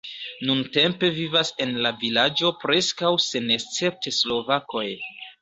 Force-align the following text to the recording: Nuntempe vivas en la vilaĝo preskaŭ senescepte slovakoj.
Nuntempe 0.49 1.09
vivas 1.17 1.51
en 1.65 1.73
la 1.87 1.91
vilaĝo 2.05 2.51
preskaŭ 2.65 3.13
senescepte 3.27 4.17
slovakoj. 4.23 4.87